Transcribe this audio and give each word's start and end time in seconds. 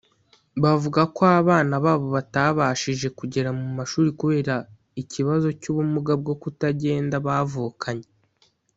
bavuga 0.63 1.01
ko 1.15 1.21
abana 1.39 1.75
babo 1.85 2.07
batabashije 2.15 3.07
kugera 3.19 3.49
mu 3.59 3.67
mashuri 3.77 4.09
kubera 4.19 4.55
ikibazo 5.01 5.47
cy’ubumuga 5.61 6.13
bwo 6.21 6.33
kutagenda 6.41 7.15
bavukanye 7.27 8.07